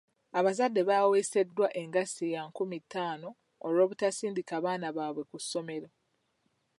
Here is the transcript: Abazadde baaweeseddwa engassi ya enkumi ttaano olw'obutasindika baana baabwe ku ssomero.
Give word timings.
Abazadde 0.39 0.81
baaweeseddwa 0.89 1.67
engassi 1.81 2.25
ya 2.33 2.39
enkumi 2.45 2.77
ttaano 2.83 3.29
olw'obutasindika 3.65 4.55
baana 4.65 4.87
baabwe 4.97 5.23
ku 5.29 5.37
ssomero. 5.43 5.89